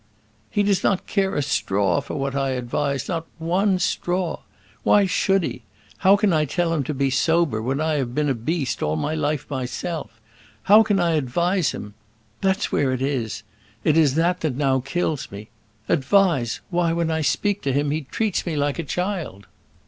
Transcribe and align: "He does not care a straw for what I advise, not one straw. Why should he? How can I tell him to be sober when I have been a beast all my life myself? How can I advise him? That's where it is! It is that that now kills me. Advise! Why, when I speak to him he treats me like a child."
"He 0.49 0.63
does 0.63 0.83
not 0.83 1.05
care 1.05 1.35
a 1.35 1.43
straw 1.43 2.01
for 2.01 2.15
what 2.15 2.33
I 2.33 2.53
advise, 2.53 3.07
not 3.07 3.27
one 3.37 3.77
straw. 3.77 4.39
Why 4.81 5.05
should 5.05 5.43
he? 5.43 5.61
How 5.99 6.15
can 6.15 6.33
I 6.33 6.45
tell 6.45 6.73
him 6.73 6.83
to 6.85 6.93
be 6.95 7.11
sober 7.11 7.61
when 7.61 7.79
I 7.79 7.97
have 7.97 8.15
been 8.15 8.27
a 8.27 8.33
beast 8.33 8.81
all 8.81 8.95
my 8.95 9.13
life 9.13 9.45
myself? 9.51 10.19
How 10.63 10.81
can 10.81 10.99
I 10.99 11.11
advise 11.11 11.69
him? 11.69 11.93
That's 12.41 12.71
where 12.71 12.91
it 12.93 13.01
is! 13.03 13.43
It 13.83 13.95
is 13.95 14.15
that 14.15 14.39
that 14.39 14.55
now 14.55 14.79
kills 14.79 15.29
me. 15.31 15.49
Advise! 15.87 16.61
Why, 16.71 16.93
when 16.93 17.11
I 17.11 17.21
speak 17.21 17.61
to 17.61 17.71
him 17.71 17.91
he 17.91 18.01
treats 18.01 18.43
me 18.43 18.55
like 18.55 18.79
a 18.79 18.83
child." 18.83 19.45